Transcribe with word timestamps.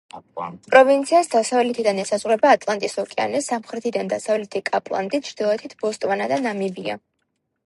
პროვინციას 0.75 1.27
დასავლეთიდან 1.33 1.99
ესაზღვრება 2.03 2.49
ატლანტის 2.57 2.97
ოკეანე, 3.03 3.43
სამხრეთიდან 3.49 4.11
დასავლეთი 4.15 4.63
კაპლანდი, 4.71 5.23
ჩრდილოეთით 5.29 5.79
ბოტსვანა 5.85 6.31
და 6.35 6.43
ნამიბია. 6.49 6.99